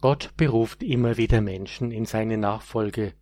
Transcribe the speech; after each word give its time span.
Gott 0.00 0.30
beruft 0.36 0.82
immer 0.82 1.16
wieder 1.16 1.40
Menschen 1.40 1.90
in 1.90 2.04
seine 2.04 2.38
Nachfolge, 2.38 3.14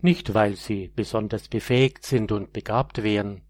nicht 0.00 0.32
weil 0.34 0.54
sie 0.54 0.88
besonders 0.88 1.48
befähigt 1.48 2.04
sind 2.04 2.30
und 2.30 2.52
begabt 2.52 3.02
wären. 3.02 3.42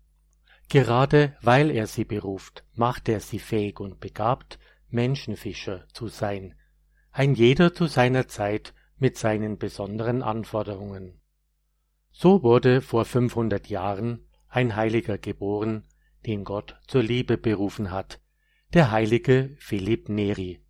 Gerade 0.70 1.36
weil 1.42 1.70
er 1.70 1.86
sie 1.86 2.04
beruft, 2.04 2.64
macht 2.74 3.08
er 3.08 3.20
sie 3.20 3.38
fähig 3.38 3.80
und 3.80 4.00
begabt, 4.00 4.58
Menschenfischer 4.88 5.86
zu 5.92 6.08
sein, 6.08 6.54
ein 7.12 7.34
jeder 7.34 7.74
zu 7.74 7.86
seiner 7.86 8.29
Zeit 8.29 8.72
mit 8.98 9.18
seinen 9.18 9.58
besonderen 9.58 10.22
Anforderungen. 10.22 11.20
So 12.12 12.42
wurde 12.42 12.80
vor 12.80 13.04
500 13.04 13.68
Jahren 13.68 14.26
ein 14.48 14.74
Heiliger 14.74 15.18
geboren, 15.18 15.84
den 16.26 16.44
Gott 16.44 16.78
zur 16.86 17.02
Liebe 17.02 17.38
berufen 17.38 17.90
hat, 17.90 18.20
der 18.72 18.90
heilige 18.90 19.54
Philipp 19.58 20.08
Neri. 20.08 20.60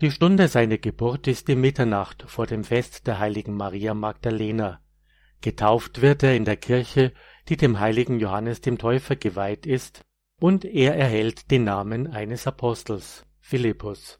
Die 0.00 0.10
Stunde 0.10 0.48
seiner 0.48 0.78
Geburt 0.78 1.26
ist 1.26 1.48
die 1.48 1.54
Mitternacht 1.54 2.24
vor 2.26 2.46
dem 2.46 2.64
Fest 2.64 3.06
der 3.06 3.18
heiligen 3.18 3.54
Maria 3.54 3.92
Magdalena. 3.92 4.80
Getauft 5.42 6.00
wird 6.00 6.22
er 6.22 6.34
in 6.34 6.46
der 6.46 6.56
Kirche, 6.56 7.12
die 7.50 7.58
dem 7.58 7.80
heiligen 7.80 8.18
Johannes 8.18 8.62
dem 8.62 8.78
Täufer 8.78 9.16
geweiht 9.16 9.66
ist, 9.66 10.06
und 10.40 10.64
er 10.64 10.96
erhält 10.96 11.50
den 11.50 11.64
Namen 11.64 12.06
eines 12.06 12.46
Apostels, 12.46 13.26
Philippus. 13.40 14.18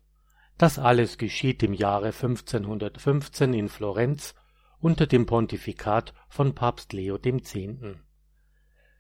Das 0.59 0.79
alles 0.79 1.17
geschieht 1.17 1.63
im 1.63 1.73
Jahre 1.73 2.09
1515 2.09 3.55
in 3.55 3.71
Florenz 3.71 4.35
unter 4.81 5.07
dem 5.07 5.25
Pontifikat 5.25 6.13
von 6.29 6.55
Papst 6.55 6.93
Leo 6.93 7.19
X. 7.23 7.57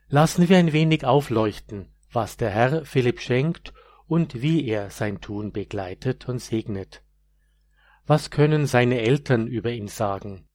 Lassen 0.09 0.49
wir 0.49 0.57
ein 0.57 0.73
wenig 0.73 1.05
aufleuchten, 1.05 1.93
was 2.10 2.38
der 2.38 2.49
Herr 2.49 2.87
Philipp 2.87 3.21
schenkt 3.21 3.74
und 4.10 4.42
wie 4.42 4.66
er 4.66 4.91
sein 4.91 5.20
Tun 5.20 5.52
begleitet 5.52 6.28
und 6.28 6.41
segnet. 6.41 7.05
Was 8.09 8.30
können 8.30 8.66
seine 8.66 9.02
Eltern 9.02 9.46
über 9.46 9.70
ihn 9.70 9.87
sagen? 9.87 10.48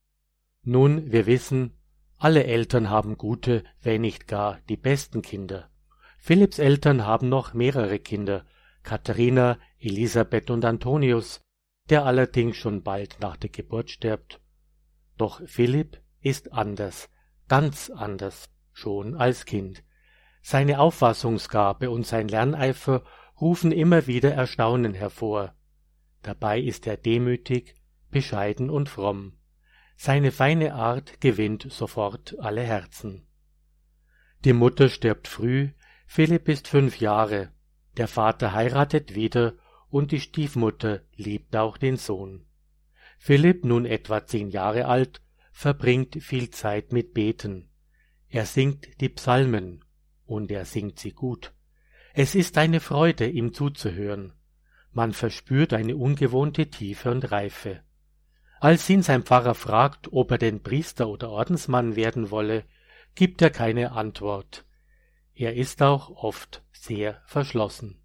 Nun, 0.64 1.10
wir 1.14 1.26
wissen, 1.26 1.72
alle 2.18 2.44
Eltern 2.44 2.90
haben 2.90 3.18
gute, 3.18 3.64
wenn 3.82 4.02
nicht 4.02 4.28
gar 4.28 4.60
die 4.68 4.76
besten 4.76 5.22
Kinder. 5.22 5.70
Philipps 6.18 6.60
Eltern 6.60 7.06
haben 7.06 7.30
noch 7.30 7.54
mehrere 7.54 7.98
Kinder, 7.98 8.46
Katharina, 8.84 9.58
Elisabeth 9.80 10.50
und 10.50 10.66
Antonius, 10.66 11.40
der 11.90 12.04
allerdings 12.04 12.58
schon 12.58 12.84
bald 12.84 13.22
nach 13.22 13.38
der 13.38 13.52
Geburt 13.52 13.90
stirbt. 13.90 14.42
Doch 15.16 15.42
Philipp 15.46 16.02
ist 16.20 16.52
anders, 16.52 17.10
ganz 17.48 17.90
anders, 17.90 18.50
schon 18.74 19.16
als 19.16 19.46
Kind. 19.46 19.82
Seine 20.42 20.80
Auffassungsgabe 20.80 21.90
und 21.90 22.06
sein 22.06 22.28
Lerneifer 22.28 23.06
rufen 23.40 23.72
immer 23.72 24.08
wieder 24.08 24.34
Erstaunen 24.34 24.94
hervor. 24.94 25.54
Dabei 26.22 26.60
ist 26.60 26.88
er 26.88 26.98
demütig, 26.98 27.76
bescheiden 28.10 28.70
und 28.70 28.90
fromm. 28.90 29.34
Seine 29.98 30.32
feine 30.32 30.74
Art 30.74 31.22
gewinnt 31.22 31.68
sofort 31.70 32.38
alle 32.40 32.64
Herzen. 32.64 33.28
Die 34.44 34.54
Mutter 34.54 34.90
stirbt 34.90 35.28
früh, 35.28 35.70
Philipp 36.06 36.50
ist 36.50 36.68
fünf 36.68 37.00
Jahre, 37.00 37.52
der 37.98 38.08
Vater 38.08 38.54
heiratet 38.54 39.16
wieder 39.16 39.56
und 39.90 40.12
die 40.12 40.20
Stiefmutter 40.20 41.02
liebt 41.16 41.56
auch 41.56 41.78
den 41.78 41.98
Sohn. 41.98 42.46
Philipp, 43.18 43.66
nun 43.66 43.86
etwa 43.86 44.26
zehn 44.26 44.50
Jahre 44.50 44.86
alt, 44.86 45.22
verbringt 45.52 46.22
viel 46.22 46.50
Zeit 46.50 46.92
mit 46.92 47.14
Beten. 47.14 47.70
Er 48.28 48.46
singt 48.46 49.00
die 49.00 49.10
Psalmen, 49.10 49.84
und 50.26 50.52
er 50.52 50.66
singt 50.66 51.00
sie 51.00 51.14
gut. 51.14 51.55
Es 52.18 52.34
ist 52.34 52.58
eine 52.58 52.80
Freude, 52.80 53.28
ihm 53.28 53.54
zuzuhören. 53.54 54.32
Man 54.94 55.12
verspürt 55.12 55.74
eine 55.74 55.98
ungewohnte 55.98 56.68
Tiefe 56.68 57.12
und 57.12 57.30
Reife. 57.30 57.82
Als 58.62 58.90
ihn 58.90 59.02
sein 59.02 59.24
Pfarrer 59.24 59.54
fragt, 59.54 60.14
ob 60.14 60.32
er 60.32 60.38
denn 60.38 60.64
Priester 60.64 61.10
oder 61.10 61.30
Ordensmann 61.30 61.98
werden 61.98 62.32
wolle, 62.32 62.64
gibt 63.16 63.42
er 63.42 63.50
keine 63.50 63.92
Antwort. 63.92 64.64
Er 65.34 65.56
ist 65.56 65.82
auch 65.82 66.10
oft 66.10 66.64
sehr 66.72 67.22
verschlossen. 67.26 68.00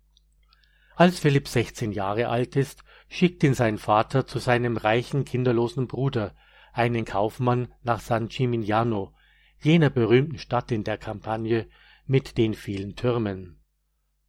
Als 0.96 1.20
Philipp 1.20 1.46
sechzehn 1.46 1.92
Jahre 1.92 2.30
alt 2.30 2.56
ist, 2.56 2.82
schickt 3.08 3.44
ihn 3.44 3.54
sein 3.54 3.78
Vater 3.78 4.26
zu 4.26 4.40
seinem 4.40 4.76
reichen, 4.76 5.24
kinderlosen 5.24 5.86
Bruder, 5.86 6.34
einen 6.72 7.04
Kaufmann, 7.04 7.72
nach 7.84 8.00
San 8.00 8.26
Gimignano, 8.26 9.14
jener 9.60 9.88
berühmten 9.88 10.38
Stadt 10.38 10.72
in 10.72 10.82
der 10.82 10.98
Kampagne, 10.98 11.68
mit 12.06 12.38
den 12.38 12.54
vielen 12.54 12.96
Türmen. 12.96 13.59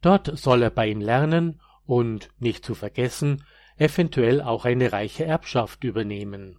Dort 0.02 0.36
soll 0.36 0.62
er 0.62 0.70
bei 0.70 0.88
ihm 0.88 1.00
lernen 1.00 1.60
und, 1.86 2.28
nicht 2.40 2.64
zu 2.64 2.74
vergessen, 2.74 3.44
eventuell 3.76 4.42
auch 4.42 4.64
eine 4.64 4.92
reiche 4.92 5.24
Erbschaft 5.24 5.84
übernehmen. 5.84 6.58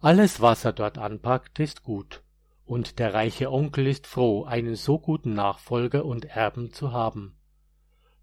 Alles, 0.00 0.40
was 0.40 0.64
er 0.64 0.72
dort 0.72 0.98
anpackt, 0.98 1.60
ist 1.60 1.84
gut, 1.84 2.24
und 2.64 2.98
der 2.98 3.14
reiche 3.14 3.50
Onkel 3.50 3.86
ist 3.86 4.08
froh, 4.08 4.44
einen 4.44 4.74
so 4.74 4.98
guten 4.98 5.34
Nachfolger 5.34 6.04
und 6.04 6.24
Erben 6.24 6.72
zu 6.72 6.90
haben. 6.90 7.36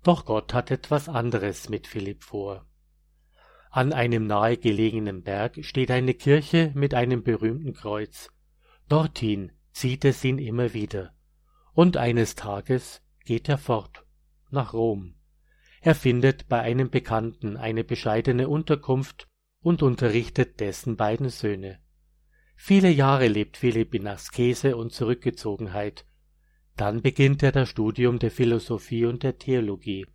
Doch 0.04 0.26
Gott 0.26 0.54
hat 0.54 0.70
etwas 0.70 1.08
anderes 1.08 1.70
mit 1.70 1.88
Philipp 1.88 2.24
vor. 2.24 2.66
An 3.72 3.94
einem 3.94 4.28
nahegelegenen 4.28 5.24
Berg 5.24 5.64
steht 5.64 5.92
eine 5.92 6.14
Kirche 6.14 6.72
mit 6.76 6.94
einem 6.94 7.24
berühmten 7.24 7.74
Kreuz. 7.74 8.30
Dorthin 8.90 9.54
zieht 9.72 10.04
es 10.04 10.24
ihn 10.26 10.40
immer 10.40 10.74
wieder 10.74 11.14
und 11.74 11.96
eines 11.96 12.36
Tages 12.36 13.02
geht 13.24 13.48
er 13.48 13.60
fort 13.60 14.04
nach 14.52 14.74
Rom. 14.74 15.16
Er 15.82 15.96
findet 15.96 16.48
bei 16.48 16.60
einem 16.60 16.90
Bekannten 16.90 17.58
eine 17.58 17.84
bescheidene 17.84 18.50
Unterkunft 18.50 19.28
und 19.62 19.82
unterrichtet 19.82 20.60
dessen 20.60 20.96
beiden 20.96 21.30
Söhne. 21.30 21.80
Viele 22.56 22.90
Jahre 22.90 23.28
lebt 23.28 23.58
Philipp 23.58 23.96
in 23.96 24.08
Askese 24.08 24.76
und 24.76 24.92
Zurückgezogenheit. 24.92 26.06
Dann 26.76 27.02
beginnt 27.02 27.44
er 27.44 27.52
das 27.52 27.70
Studium 27.70 28.20
der 28.20 28.32
Philosophie 28.32 29.06
und 29.06 29.24
der 29.24 29.38
Theologie. 29.38 30.06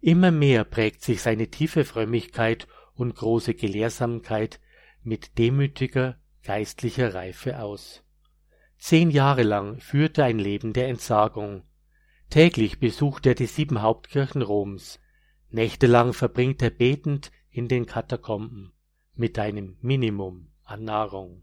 Immer 0.00 0.32
mehr 0.32 0.64
prägt 0.64 1.02
sich 1.02 1.22
seine 1.22 1.48
tiefe 1.48 1.84
Frömmigkeit 1.84 2.66
und 2.94 3.14
große 3.14 3.54
Gelehrsamkeit 3.54 4.60
mit 5.02 5.38
demütiger 5.38 6.18
geistlicher 6.42 7.14
Reife 7.14 7.60
aus. 7.60 8.02
Zehn 8.78 9.10
Jahre 9.10 9.44
lang 9.44 9.78
führte 9.78 10.22
er 10.22 10.26
ein 10.26 10.40
Leben 10.40 10.72
der 10.72 10.88
Entsagung. 10.88 11.62
Täglich 12.32 12.78
besucht 12.78 13.26
er 13.26 13.34
die 13.34 13.44
sieben 13.44 13.82
Hauptkirchen 13.82 14.40
Roms. 14.40 14.98
Nächtelang 15.50 16.14
verbringt 16.14 16.62
er 16.62 16.70
betend 16.70 17.30
in 17.50 17.68
den 17.68 17.84
Katakomben 17.84 18.72
mit 19.14 19.38
einem 19.38 19.76
Minimum 19.82 20.48
an 20.64 20.82
Nahrung. 20.82 21.42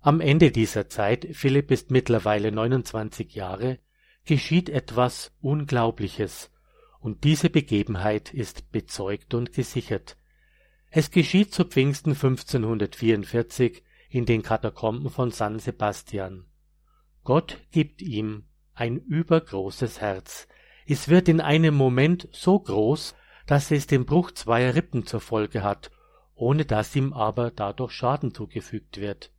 Am 0.00 0.20
Ende 0.20 0.50
dieser 0.50 0.88
Zeit, 0.88 1.28
Philipp 1.34 1.70
ist 1.70 1.92
mittlerweile 1.92 2.50
29 2.50 3.32
Jahre, 3.36 3.78
geschieht 4.24 4.68
etwas 4.68 5.30
Unglaubliches, 5.40 6.50
und 6.98 7.22
diese 7.22 7.48
Begebenheit 7.48 8.34
ist 8.34 8.72
bezeugt 8.72 9.34
und 9.34 9.52
gesichert. 9.52 10.16
Es 10.90 11.12
geschieht 11.12 11.54
zu 11.54 11.64
Pfingsten 11.64 12.14
1544, 12.14 13.84
in 14.08 14.26
den 14.26 14.42
Katakomben 14.42 15.10
von 15.10 15.30
San 15.30 15.60
Sebastian. 15.60 16.46
Gott 17.22 17.58
gibt 17.70 18.02
ihm 18.02 18.46
ein 18.80 18.96
übergroßes 18.96 20.00
Herz. 20.00 20.48
Es 20.86 21.08
wird 21.08 21.28
in 21.28 21.40
einem 21.40 21.74
Moment 21.74 22.28
so 22.32 22.58
groß, 22.58 23.14
dass 23.46 23.70
es 23.70 23.86
den 23.86 24.06
Bruch 24.06 24.30
zweier 24.30 24.74
Rippen 24.74 25.06
zur 25.06 25.20
Folge 25.20 25.62
hat, 25.62 25.90
ohne 26.34 26.64
dass 26.64 26.96
ihm 26.96 27.12
aber 27.12 27.50
dadurch 27.50 27.92
Schaden 27.92 28.32
zugefügt 28.32 28.98
wird. 28.98 29.32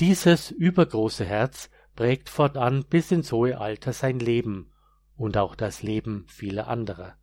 Dieses 0.00 0.50
übergroße 0.50 1.24
Herz 1.24 1.70
prägt 1.94 2.28
fortan 2.28 2.84
bis 2.84 3.12
ins 3.12 3.30
hohe 3.30 3.58
Alter 3.58 3.92
sein 3.92 4.18
Leben 4.18 4.72
und 5.16 5.36
auch 5.36 5.54
das 5.54 5.82
Leben 5.82 6.26
vieler 6.28 6.66
anderer. 6.66 7.16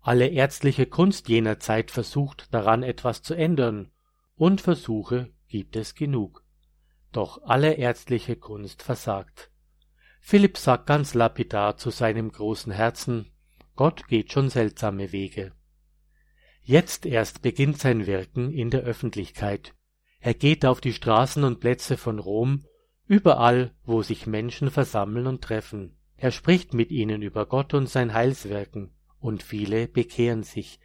Alle 0.00 0.28
ärztliche 0.28 0.86
Kunst 0.86 1.28
jener 1.28 1.60
Zeit 1.60 1.90
versucht 1.90 2.52
daran 2.52 2.82
etwas 2.82 3.22
zu 3.22 3.34
ändern, 3.34 3.90
und 4.36 4.62
Versuche 4.62 5.30
gibt 5.48 5.76
es 5.76 5.94
genug. 5.94 6.42
Doch 7.12 7.42
alle 7.44 7.74
ärztliche 7.74 8.36
Kunst 8.36 8.82
versagt. 8.82 9.51
Philipp 10.24 10.56
sagt 10.56 10.86
ganz 10.86 11.14
lapidar 11.14 11.76
zu 11.76 11.90
seinem 11.90 12.30
großen 12.30 12.72
Herzen, 12.72 13.26
Gott 13.76 14.06
geht 14.08 14.32
schon 14.32 14.48
seltsame 14.48 15.12
Wege. 15.12 15.52
Jetzt 16.62 17.04
erst 17.04 17.42
beginnt 17.42 17.78
sein 17.78 18.06
Wirken 18.06 18.52
in 18.52 18.70
der 18.70 18.82
Öffentlichkeit. 18.82 19.74
Er 20.20 20.32
geht 20.32 20.64
auf 20.64 20.80
die 20.80 20.92
Straßen 20.92 21.42
und 21.42 21.58
Plätze 21.58 21.96
von 21.96 22.20
Rom, 22.20 22.64
überall, 23.06 23.74
wo 23.84 24.02
sich 24.02 24.28
Menschen 24.28 24.70
versammeln 24.70 25.26
und 25.26 25.42
treffen. 25.42 25.98
Er 26.16 26.30
spricht 26.30 26.72
mit 26.72 26.92
ihnen 26.92 27.20
über 27.20 27.44
Gott 27.44 27.74
und 27.74 27.88
sein 27.88 28.14
Heilswirken, 28.14 28.94
und 29.18 29.42
viele 29.42 29.88
bekehren 29.88 30.44
sich. 30.44 30.78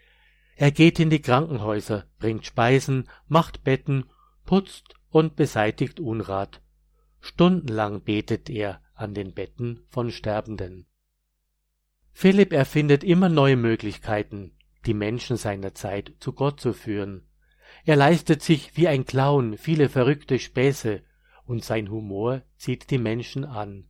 Er 0.55 0.71
geht 0.71 0.99
in 0.99 1.11
die 1.11 1.21
Krankenhäuser, 1.21 2.05
bringt 2.17 2.45
Speisen, 2.47 3.07
macht 3.27 3.63
Betten 3.63 4.05
putzt 4.47 4.95
und 5.09 5.35
beseitigt 5.35 5.99
Unrat. 5.99 6.63
Stundenlang 7.19 8.01
betet 8.01 8.49
er 8.49 8.81
an 8.97 9.13
den 9.13 9.33
Betten 9.33 9.85
von 9.89 10.11
Sterbenden. 10.11 10.85
Philipp 12.11 12.51
erfindet 12.51 13.03
immer 13.03 13.29
neue 13.29 13.55
Möglichkeiten. 13.55 14.53
die 14.85 14.93
Menschen 14.93 15.35
seiner 15.35 15.73
Zeit 15.73 16.13
zu 16.19 16.31
Gott 16.31 16.61
zu 16.61 16.71
führen. 16.71 17.27
Er 17.83 17.97
leistet 17.97 18.41
sich 18.41 18.77
wie 18.77 18.87
ein 18.87 19.05
Clown 19.05 19.57
viele 19.57 19.89
verrückte 19.89 20.39
Späße, 20.39 21.01
und 21.45 21.63
sein 21.63 21.89
Humor 21.89 22.43
zieht 22.57 22.89
die 22.89 22.97
Menschen 22.97 23.43
an. 23.43 23.89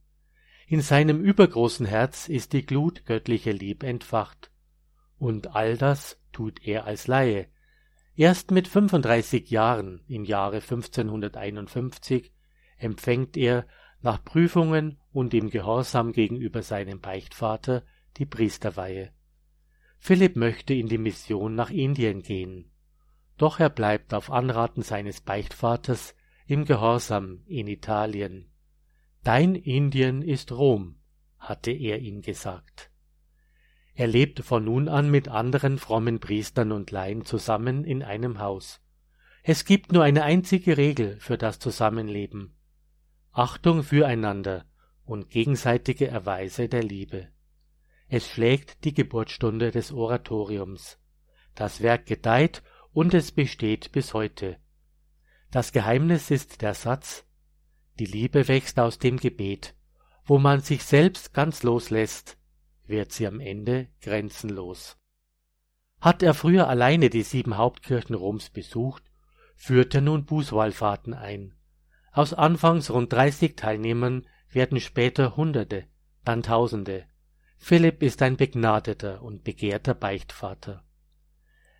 In 0.67 0.81
seinem 0.81 1.21
übergroßen 1.21 1.85
Herz 1.85 2.27
ist 2.27 2.53
die 2.53 2.65
Glut 2.65 3.05
göttlicher 3.05 3.53
Lieb 3.53 3.83
entfacht. 3.83 4.51
Und 5.17 5.55
all 5.55 5.77
das 5.77 6.19
tut 6.31 6.65
er 6.65 6.85
als 6.85 7.07
Laie. 7.07 7.47
Erst 8.15 8.51
mit 8.51 8.67
35 8.67 9.49
Jahren, 9.49 10.01
im 10.07 10.25
Jahre 10.25 10.57
1551, 10.57 12.33
empfängt 12.77 13.37
er 13.37 13.65
nach 14.01 14.23
Prüfungen 14.23 14.99
und 15.11 15.33
im 15.33 15.49
Gehorsam 15.49 16.11
gegenüber 16.11 16.61
seinem 16.61 16.99
Beichtvater 16.99 17.83
die 18.17 18.25
Priesterweihe. 18.25 19.11
Philipp 19.97 20.35
möchte 20.35 20.73
in 20.73 20.87
die 20.87 20.97
Mission 20.97 21.55
nach 21.55 21.69
Indien 21.69 22.21
gehen. 22.21 22.71
Doch 23.37 23.59
er 23.59 23.69
bleibt 23.69 24.13
auf 24.13 24.31
Anraten 24.31 24.81
seines 24.81 25.21
Beichtvaters 25.21 26.15
im 26.45 26.65
Gehorsam 26.65 27.43
in 27.45 27.67
Italien. 27.67 28.49
Dein 29.23 29.55
Indien 29.55 30.21
ist 30.21 30.51
Rom, 30.51 30.95
hatte 31.37 31.71
er 31.71 31.99
ihm 31.99 32.21
gesagt. 32.21 32.91
Er 33.93 34.07
lebt 34.07 34.41
von 34.41 34.63
nun 34.63 34.87
an 34.87 35.09
mit 35.09 35.27
anderen 35.27 35.79
frommen 35.79 36.19
Priestern 36.19 36.71
und 36.71 36.91
Laien 36.91 37.25
zusammen 37.25 37.83
in 37.83 38.03
einem 38.03 38.39
Haus. 38.39 38.79
Es 39.43 39.65
gibt 39.65 39.91
nur 39.91 40.03
eine 40.03 40.23
einzige 40.23 40.77
Regel 40.77 41.19
für 41.19 41.37
das 41.37 41.57
Zusammenleben. 41.57 42.56
Achtung 43.37 43.83
füreinander 43.83 44.65
und 45.05 45.29
gegenseitige 45.29 46.07
Erweise 46.07 46.67
der 46.67 46.81
Liebe. 46.81 47.27
Es 48.07 48.27
schlägt 48.27 48.83
die 48.83 48.95
Geburtsstunde 48.95 49.69
des 49.69 49.91
Oratoriums. 49.91 50.97
Das 51.53 51.81
Werk 51.81 52.07
gedeiht 52.07 52.63
und 52.93 53.13
es 53.13 53.31
besteht 53.31 53.91
bis 53.91 54.15
heute. 54.15 54.57
Das 55.51 55.71
Geheimnis 55.71 56.31
ist 56.31 56.63
der 56.63 56.73
Satz, 56.73 57.27
die 57.99 58.07
Liebe 58.07 58.47
wächst 58.47 58.79
aus 58.79 58.97
dem 58.97 59.17
Gebet, 59.17 59.75
wo 60.25 60.39
man 60.39 60.61
sich 60.61 60.83
selbst 60.83 61.35
ganz 61.35 61.61
loslässt, 61.61 62.39
wird 62.87 63.11
sie 63.11 63.27
am 63.27 63.39
Ende 63.39 63.87
grenzenlos. 64.01 64.97
Hat 66.01 66.23
er 66.23 66.33
früher 66.33 66.67
alleine 66.67 67.11
die 67.11 67.21
sieben 67.21 67.55
Hauptkirchen 67.55 68.15
Roms 68.15 68.49
besucht, 68.49 69.03
führt 69.55 69.93
er 69.93 70.01
nun 70.01 70.25
Bußwallfahrten 70.25 71.13
ein. 71.13 71.53
Aus 72.17 72.33
anfangs 72.33 72.89
rund 72.89 73.13
dreißig 73.13 73.57
Teilnehmern 73.57 74.25
werden 74.49 74.79
später 74.79 75.37
Hunderte, 75.37 75.85
dann 76.25 76.41
Tausende. 76.41 77.05
Philipp 77.59 78.01
ist 78.01 78.23
ein 78.23 78.37
begnadeter 78.37 79.21
und 79.21 79.43
begehrter 79.43 79.93
Beichtvater. 79.93 80.83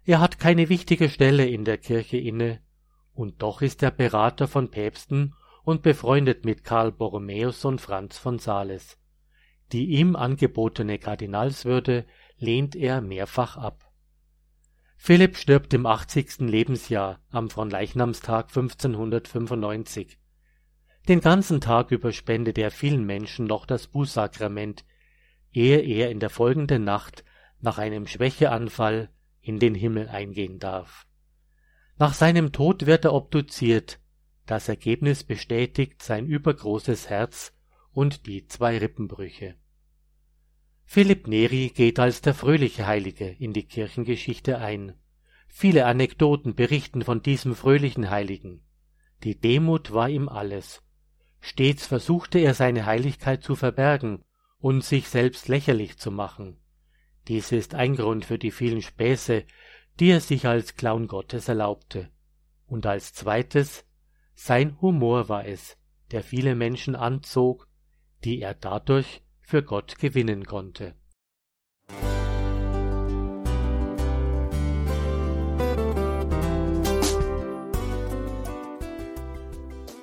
Er 0.06 0.20
hat 0.20 0.38
keine 0.38 0.70
wichtige 0.70 1.10
Stelle 1.10 1.48
in 1.48 1.66
der 1.66 1.80
Kirche 1.80 2.18
inne, 2.18 2.62
und 3.16 3.42
doch 3.42 3.64
ist 3.64 3.82
er 3.82 3.90
Berater 3.90 4.48
von 4.48 4.70
Päpsten 4.70 5.34
und 5.64 5.82
befreundet 5.82 6.46
mit 6.46 6.64
Karl 6.64 6.92
Borromäus 6.92 7.66
und 7.66 7.82
Franz 7.82 8.20
von 8.20 8.38
Sales. 8.38 9.00
Die 9.72 9.88
ihm 9.88 10.16
angebotene 10.16 11.00
Kardinalswürde 11.00 12.06
lehnt 12.38 12.76
er 12.76 13.02
mehrfach 13.02 13.58
ab. 13.58 13.92
Philipp 14.98 15.36
stirbt 15.36 15.74
im 15.74 15.88
80. 15.88 16.42
Lebensjahr 16.42 17.22
am 17.32 17.50
Fronleichnamstag 17.50 18.50
1595. 18.56 20.20
Den 21.08 21.22
ganzen 21.22 21.62
Tag 21.62 21.92
über 21.92 22.12
spendet 22.12 22.58
er 22.58 22.70
vielen 22.70 23.06
Menschen 23.06 23.46
noch 23.46 23.66
das 23.66 23.88
Bußsakrament, 23.88 24.84
ehe 25.54 25.80
er 25.80 26.12
in 26.12 26.20
der 26.20 26.30
folgenden 26.30 26.84
Nacht 26.84 27.24
nach 27.62 27.78
einem 27.78 28.08
Schwächeanfall 28.08 29.10
in 29.40 29.60
den 29.60 29.74
Himmel 29.74 30.10
eingehen 30.10 30.60
darf. 30.60 31.08
Nach 31.98 32.14
seinem 32.14 32.52
Tod 32.52 32.86
wird 32.86 33.06
er 33.06 33.14
obduziert, 33.14 34.00
das 34.46 34.68
Ergebnis 34.68 35.24
bestätigt 35.24 36.04
sein 36.04 36.28
übergroßes 36.28 37.10
Herz 37.10 37.54
und 37.94 38.28
die 38.28 38.46
zwei 38.48 38.78
Rippenbrüche. 38.78 39.56
Philipp 40.84 41.28
Neri 41.28 41.70
geht 41.70 42.00
als 42.00 42.22
der 42.22 42.34
fröhliche 42.34 42.86
Heilige 42.86 43.28
in 43.28 43.54
die 43.54 43.66
Kirchengeschichte 43.66 44.58
ein. 44.58 44.94
Viele 45.48 45.86
Anekdoten 45.86 46.56
berichten 46.56 47.02
von 47.02 47.22
diesem 47.22 47.56
fröhlichen 47.56 48.10
Heiligen. 48.10 48.62
Die 49.24 49.40
Demut 49.40 49.92
war 49.92 50.10
ihm 50.10 50.30
alles. 50.30 50.82
Stets 51.40 51.86
versuchte 51.86 52.40
er 52.40 52.54
seine 52.54 52.86
Heiligkeit 52.86 53.44
zu 53.44 53.56
verbergen 53.56 54.24
und 54.60 54.84
sich 54.84 55.08
selbst 55.10 55.48
lächerlich 55.48 55.98
zu 55.98 56.12
machen. 56.12 56.58
Dies 57.28 57.52
ist 57.52 57.76
ein 57.76 57.96
Grund 57.96 58.26
für 58.26 58.40
die 58.40 58.52
vielen 58.52 58.82
Späße, 58.82 59.46
die 60.00 60.12
er 60.12 60.22
sich 60.22 60.48
als 60.48 60.76
Clown 60.76 61.08
Gottes 61.08 61.48
erlaubte. 61.48 62.10
Und 62.66 62.86
als 62.86 63.14
zweites 63.14 63.86
sein 64.34 64.80
Humor 64.82 65.30
war 65.30 65.46
es, 65.46 65.78
der 66.12 66.24
viele 66.24 66.56
Menschen 66.56 66.96
anzog, 66.96 67.68
die 68.24 68.42
er 68.42 68.54
dadurch 68.54 69.22
für 69.42 69.64
Gott 69.64 69.98
gewinnen 70.00 70.46
konnte. 70.46 70.96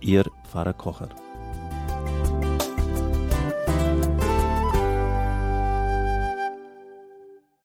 Ihr 0.00 0.24
Pfarrer 0.44 0.74
Kocher. 0.74 1.08